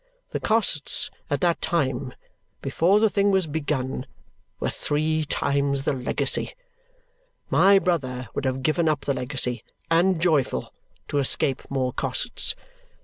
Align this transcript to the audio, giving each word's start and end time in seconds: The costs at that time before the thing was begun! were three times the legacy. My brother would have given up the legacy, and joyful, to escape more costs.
The 0.31 0.39
costs 0.39 1.11
at 1.29 1.41
that 1.41 1.61
time 1.61 2.15
before 2.63 2.99
the 2.99 3.07
thing 3.07 3.29
was 3.29 3.45
begun! 3.45 4.07
were 4.59 4.71
three 4.71 5.25
times 5.25 5.83
the 5.83 5.93
legacy. 5.93 6.55
My 7.51 7.77
brother 7.77 8.27
would 8.33 8.45
have 8.45 8.63
given 8.63 8.89
up 8.89 9.01
the 9.01 9.13
legacy, 9.13 9.63
and 9.91 10.19
joyful, 10.19 10.73
to 11.09 11.19
escape 11.19 11.69
more 11.69 11.93
costs. 11.93 12.55